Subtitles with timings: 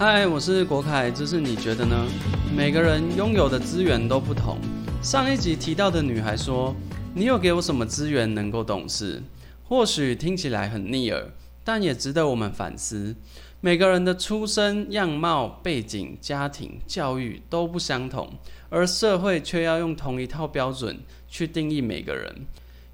[0.00, 2.06] 嗨，我是国凯，这是你觉得呢？
[2.56, 4.56] 每个人拥有的资源都不同。
[5.02, 6.74] 上一集提到的女孩说
[7.14, 9.22] ：“你有给我什么资源能够懂事？”
[9.62, 11.30] 或许听起来很逆耳，
[11.62, 13.14] 但也值得我们反思。
[13.60, 18.32] 每个人的出身、样貌、背景、家庭、教育都不相同，
[18.70, 22.46] 而社会却要用同一套标准去定义每个人。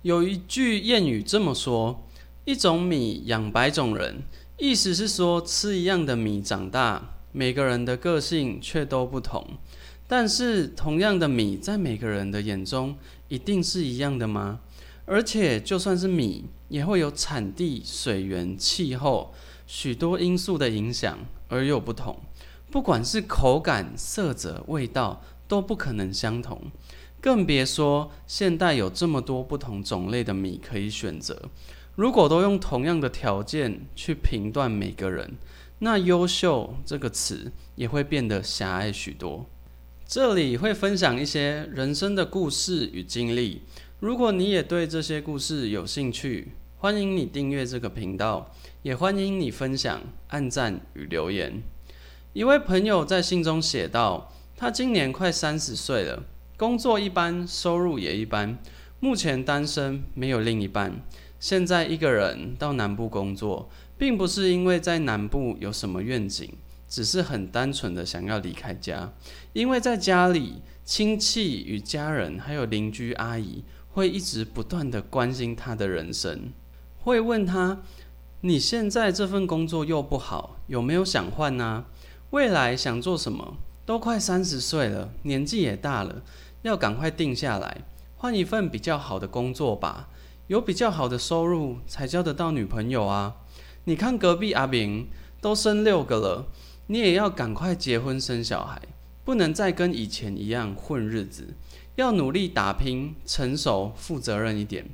[0.00, 2.08] 有一句谚语这么说
[2.46, 4.22] ：“一种米养百种人。”
[4.56, 9.44] 意思是说，吃一样的米长大，每个人的个性却都不同。
[10.06, 12.94] 但是，同样的米在每个人的眼中
[13.28, 14.60] 一定是一样的吗？
[15.06, 19.34] 而且，就算是米，也会有产地、水源、气候
[19.66, 22.16] 许多因素的影响而有不同。
[22.70, 26.60] 不管是口感、色泽、味道，都不可能相同。
[27.24, 31.48] 更别说现代有这么多不同种类的米可以选择。
[31.94, 35.38] 如果都用同样的条件去评断每个人，
[35.78, 39.46] 那“优秀”这个词也会变得狭隘许多。
[40.06, 43.62] 这里会分享一些人生的故事与经历。
[44.00, 51.62] 如果你也对这些故事有兴趣，欢迎你订阅这个频道，也欢迎你分享、按赞与留言。
[52.34, 56.24] 一位朋友在信中写道：“他今年快三十岁了，
[56.56, 58.58] 工作一般，收入也一般，
[59.00, 61.00] 目前单身，没有另一半。”
[61.40, 66.48] 现在一个人到南部工作，并不是因为在南部有什么愿景，
[66.88, 69.12] 只是很单纯的想要离开家。
[69.52, 76.52] 因为在家里，亲戚与家人还有邻居阿姨会一直不断的关心他的人生，
[77.00, 77.82] 会问他：
[78.40, 81.84] 你现在这份工作又不好，有没有想换呢？
[82.30, 83.58] 未来想做什么？
[83.86, 86.22] 都快三十岁了，年纪也大了，
[86.62, 87.82] 要赶快定下来，
[88.16, 90.08] 换一份比较好的工作吧。
[90.46, 93.36] 有比较好的收入才交得到女朋友啊！
[93.84, 95.08] 你看隔壁阿明
[95.40, 96.48] 都生六个了，
[96.88, 98.80] 你也要赶快结婚生小孩，
[99.24, 101.54] 不能再跟以前一样混日子，
[101.96, 104.90] 要努力打拼，成熟负责任一点。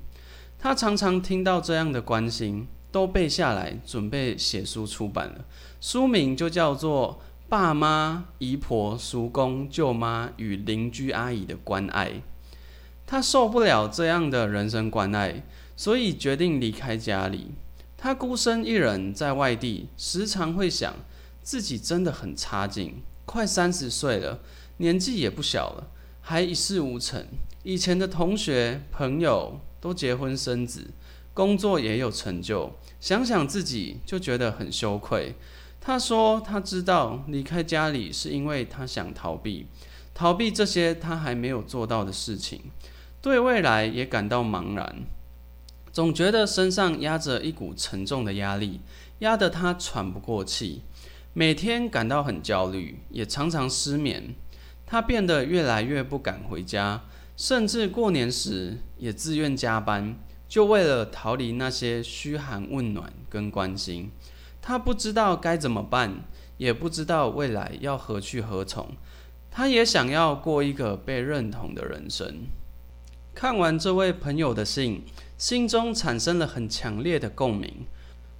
[0.56, 5.44] 他常常听到这样的关心，都背下来，准备写书出版了。
[5.80, 12.10] 书名就叫做《爸妈、姨婆、叔公、舅妈与邻居阿姨的关爱》。
[13.04, 15.42] 他受不了这样的人生关爱，
[15.76, 17.48] 所以决定离开家里。
[17.98, 20.94] 他孤身一人在外地，时常会想，
[21.42, 23.02] 自己真的很差劲。
[23.26, 24.38] 快三十岁了，
[24.76, 25.88] 年纪也不小了，
[26.20, 27.26] 还一事无成。
[27.64, 30.90] 以前的同学朋友都结婚生子，
[31.34, 35.34] 工作也有成就，想想自己就觉得很羞愧。
[35.80, 39.66] 他说，他知道离开家里是因为他想逃避，
[40.12, 42.60] 逃避这些他还没有做到的事情。
[43.22, 45.04] 对未来也感到茫然，
[45.92, 48.80] 总觉得身上压着一股沉重的压力，
[49.20, 50.82] 压得他喘不过气，
[51.32, 54.34] 每天感到很焦虑，也常常失眠。
[54.86, 57.02] 他变得越来越不敢回家，
[57.36, 60.16] 甚至过年时也自愿加班，
[60.48, 64.10] 就为了逃离那些嘘寒问暖跟关心。
[64.62, 66.24] 他不知道该怎么办，
[66.58, 68.88] 也不知道未来要何去何从。
[69.50, 72.46] 他也想要过一个被认同的人生。
[73.34, 75.02] 看完这位朋友的信，
[75.38, 77.86] 心中产生了很强烈的共鸣。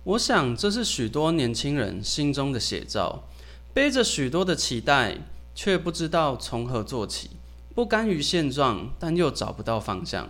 [0.04, 3.24] 我想，这是许多年轻人心中的写照，
[3.72, 5.16] 背着许多的期待，
[5.54, 7.30] 却不知道从何做起，
[7.74, 10.28] 不甘于现状，但又找不到方向。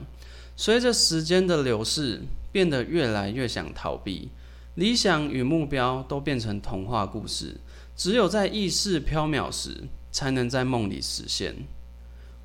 [0.57, 4.31] 随着时间的流逝，变得越来越想逃避，
[4.77, 7.61] 理想与目标都变成童话故事，
[7.97, 11.57] 只有在意识飘渺时，才能在梦里实现。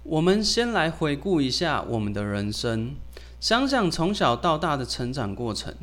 [0.03, 2.95] 我们先来回顾一下我们的人生，
[3.39, 5.73] 想想从小到大的成长过程。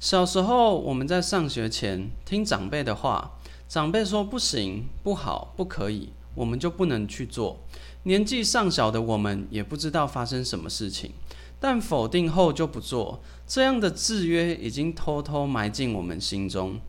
[0.00, 7.60] 小时候，我们在上学前听长辈的话，长辈说不行、不好、不可以，我们就不能去做。
[8.02, 11.12] 年纪尚小的我们也不知道发生什么事情，
[11.62, 16.80] 但否定后就不做，这样的制约已经偷偷埋进我们心中。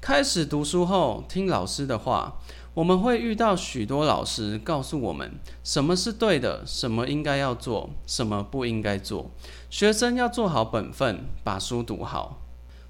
[0.00, 2.38] 开始读书后，听老师的话。
[2.74, 5.32] 我们会遇到许多老师告诉我们
[5.64, 9.32] 什么是对的，什么应该要做，什么不应该做。
[9.68, 12.38] 学生要做好本分，把书读好。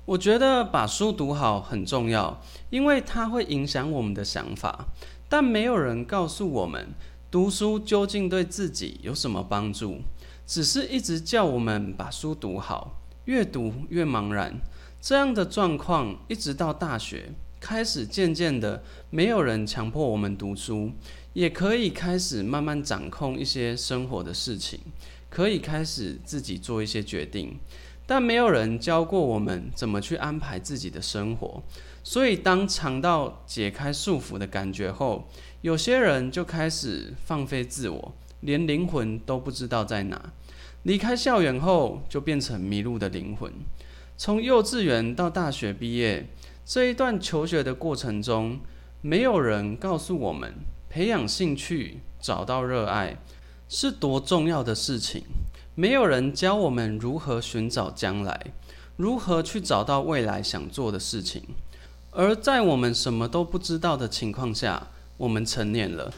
[0.04, 4.84] 我觉得把书读好很重要，因为它会影响我们的想法。
[5.30, 6.88] 但没有人告诉我们
[7.30, 10.02] 读书究竟对自己有什么帮助，
[10.50, 14.52] 只是一直叫我们把书读好，越读越茫然。
[15.00, 17.30] 这样的状况一直到大学。
[17.60, 20.90] 开始渐渐的，没有人强迫我们读书，
[21.34, 24.80] 也可以开始慢慢掌控一些生活的事情，
[25.28, 27.56] 可以开始自己做一些决定。
[28.04, 31.62] 但没有人教过我们怎么去安排自己的生活。
[32.02, 35.28] 所以，当尝到解开束缚的感觉后，
[35.60, 40.32] 有些人就开始放飞自我，连灵魂都不知道在哪。
[40.82, 43.52] 离开校园后，就变成迷路的灵魂。
[44.16, 46.26] 从幼稚园到大学毕业
[46.64, 48.60] 这一段求学的过程中，
[49.02, 50.54] 没有人告诉我们，
[50.88, 53.16] 培养兴趣、找到热爱
[53.68, 55.22] 是多重要的事情。
[55.74, 58.52] 没有人教我们如何寻找将来，
[58.96, 61.42] 如何去找到未来想做的事情。
[62.10, 66.12] 而在我们什么都不知道的情况下，我们成年了。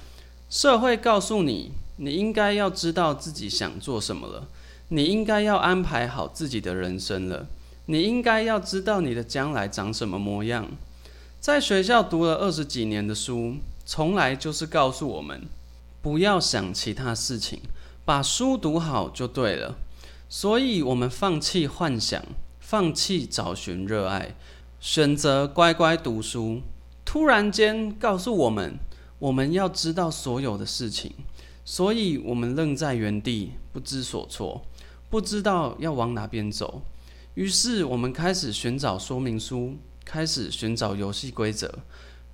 [0.49, 1.73] 社会告诉你，
[2.05, 4.49] 你应该要知道自己想做什么了，
[4.89, 7.47] 你应该要安排好自己的人生了，
[7.87, 10.67] 你应该要知道你的将来长什么模样。
[11.39, 13.55] 在学校读了二十几年的书，
[13.87, 15.43] 从来就是告诉我们，
[16.03, 17.61] 不要想其他事情，
[18.05, 19.77] 把书读好就对了。
[20.29, 22.21] 所以，我们放弃幻想，
[22.59, 24.35] 放弃找寻热爱。
[24.81, 26.63] 选择乖乖读书，
[27.05, 28.75] 突然间告诉我们，
[29.21, 31.13] 我们要知道所有的事情，
[31.65, 34.67] 所以我们愣在原地，不知所措，
[35.09, 36.83] 不知道要往哪边走。
[37.35, 41.73] 于是我们开始寻找说明书，开始寻找游戏规则，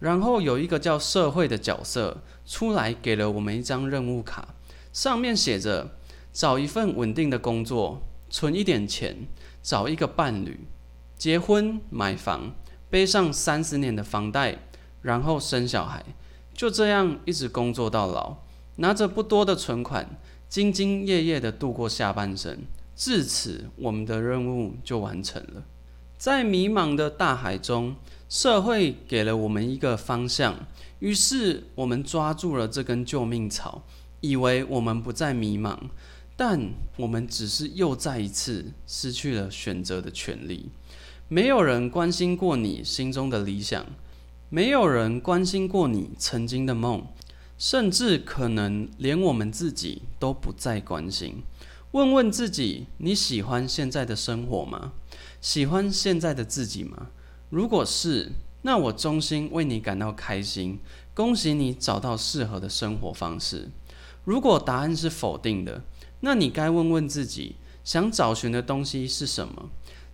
[0.00, 4.54] 然后有一个叫社会的角色出来，给了我们一张任务卡，
[4.92, 5.92] 上面写着：
[6.32, 9.28] 找一份稳定的工作，存一点钱，
[9.62, 10.66] 找一个伴侣。
[11.16, 12.54] 结婚、买房、
[12.88, 14.58] 背上三十年的房贷，
[15.02, 16.04] 然后生小孩，
[16.54, 18.36] 就这样一直工作到老，
[18.78, 20.18] 拿着不多的存款，
[20.50, 22.58] 兢兢业业的度过下半生。
[22.96, 25.64] 至此，我们的任务就完成了。
[26.16, 27.94] 在迷茫的大海中，
[28.28, 30.66] 社会给了我们一个方向，
[30.98, 33.84] 于是我们抓住了这根救命草，
[34.20, 35.78] 以为我们不再迷茫，
[36.36, 40.70] 但我们只是又再一次失去了选择的权利。
[41.28, 43.86] 没有人关心过你心中的理想，
[44.48, 47.06] 没有人关心过你曾经的梦，
[47.58, 51.42] 甚至可能连我们自己都不再关心。
[51.90, 54.92] 问问自己，你喜欢现在的生活吗？
[55.40, 57.08] 喜欢现在的自己吗？
[57.50, 58.30] 如果是，
[58.62, 60.78] 那我衷心为你感到开心，
[61.14, 63.70] 恭喜你找到适合的生活方式。
[64.24, 65.82] 如果答案是否定的，
[66.20, 69.70] 那你该问问自己，想找寻的东西是什么？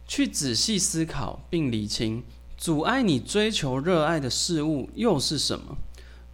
[0.06, 2.22] 去仔细思考并理清，
[2.56, 5.76] 阻碍你追求热爱的事物又是什么？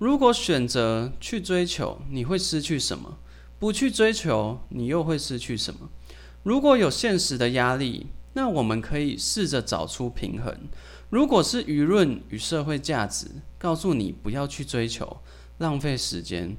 [0.01, 3.19] 如果选择去追求，你会失去什么？
[3.59, 5.91] 不去追求，你又会失去什么？
[6.43, 10.57] 如果有现实的压力，那我们可以试着找出平衡。
[11.11, 13.27] 如果是舆论与社会价值
[13.59, 15.19] 告诉你不要去追求，
[15.59, 16.57] 浪费时间，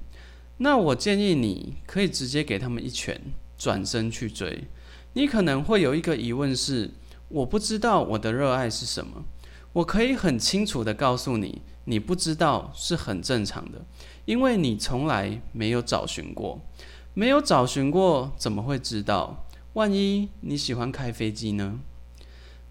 [0.58, 3.20] 那我建议你可以直接给他们一拳，
[3.58, 4.66] 转身去追。
[5.14, 6.92] 你可能会有一个疑问是。
[7.30, 9.24] 我不知道我的热爱是什么，
[9.72, 13.86] 我可以很清楚的告诉你，你不知道是很正常的，
[14.26, 16.60] 因为你从来没有找寻过，
[17.14, 19.46] 没有找寻过，怎么会知道？
[19.74, 21.80] 万一你喜欢开飞机呢？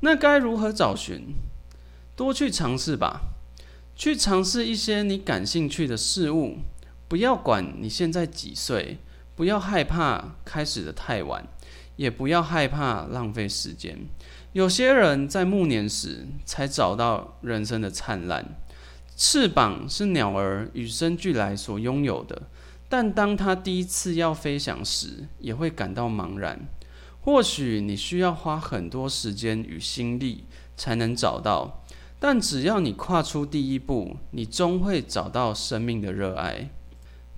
[0.01, 1.35] 那该如何找寻？
[2.15, 3.23] 多去尝试吧，
[3.97, 6.59] 去尝试一些你感兴趣的事物，
[7.09, 8.99] 不要管你现在几岁，
[9.35, 11.47] 不要害怕开始的太晚，
[11.97, 13.99] 也不要害怕浪费时间。
[14.53, 18.59] 有些人在暮年时才找到人生的灿烂，
[19.23, 22.41] 翅膀是鸟儿与生俱来所拥有的，
[22.89, 26.67] 但当它第一次要飞翔时，也会感到茫然。
[27.21, 31.85] 或许你需要花很多时间与心力才能找到，
[32.19, 36.71] 但只要你跨出第一步，你终会找到生命的热爱。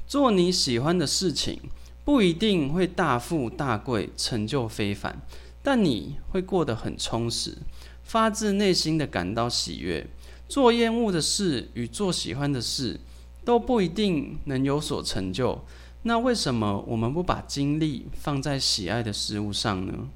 [0.07, 1.62] 做你喜欢的事情，
[2.05, 5.21] 不一定会大富大贵、成就非凡。
[5.65, 7.59] 但你会过得很充实，
[8.05, 10.07] 发自内心的感到喜悦。
[10.52, 13.00] 做厌恶的事与做喜欢的事
[13.42, 15.64] 都不一定能有所成就。
[16.02, 20.11] 那为什么我们不把精力放在喜爱的事物上呢？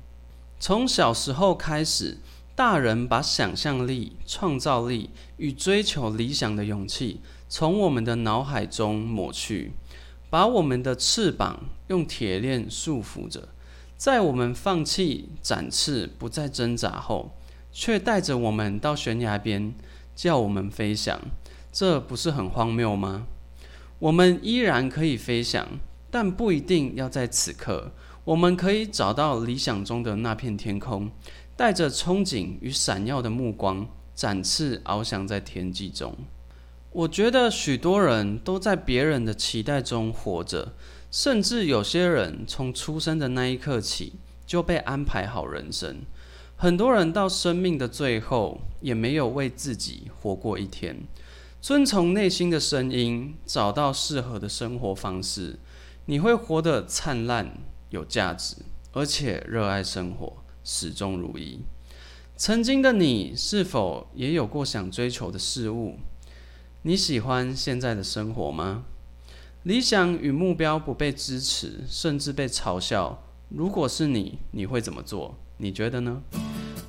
[0.60, 2.18] 从小时候开始，
[2.54, 9.72] 大人把想象力、创造力与追求理想的勇气从我们的脑海中抹去，
[10.28, 13.48] 把我们的翅膀用铁链束缚着。
[13.96, 17.34] 在我们放弃展翅、不再挣扎后，
[17.72, 19.74] 却带着我们到悬崖边，
[20.16, 21.20] 叫我们飞翔，
[21.70, 23.28] 这不是很荒谬吗？
[24.00, 25.78] 我们依然可以飞翔，
[26.10, 27.92] 但不一定要在此刻。
[28.24, 31.10] 我们可以找到理想中的那片天空，
[31.54, 36.16] 带着憧憬与闪耀的目光，展翅翱翔在天际中。
[36.90, 40.72] 我觉得许多人都在别人的期待中活着。
[41.08, 45.98] 甚至有些人从出生的那一刻起，就被安排好人生。
[46.58, 50.96] 很多人到生命的最后，也没有为自己活过一天。
[51.60, 55.58] 遵从内心的声音，找到适合的生活方式，
[56.06, 57.58] 你会活得灿烂、
[57.90, 58.56] 有价值，
[58.92, 61.60] 而且热爱生活，始终如一。
[62.38, 65.96] 曾经的你，是否也有过想追求的事物？
[66.82, 68.84] 你喜欢现在的生活吗？
[69.62, 73.22] 理想与目标不被支持，甚至被嘲笑。
[73.50, 75.36] 如果是你，你会怎么做？
[75.58, 76.20] 你觉得呢？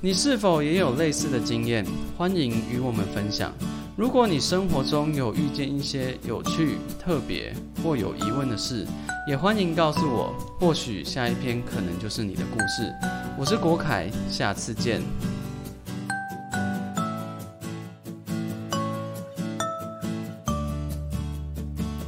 [0.02, 1.86] 你是否也有类似的经验？
[2.18, 3.50] 欢迎与我们分享。
[3.96, 8.86] 如果你生活中有遇见一些有趣、特别或有疑问的事，
[9.26, 10.34] 也欢迎告诉我。
[10.60, 12.92] 或许下一篇可能就是你的故事。
[13.38, 15.00] 我是国凯，下次见。